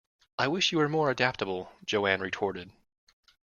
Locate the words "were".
0.79-0.89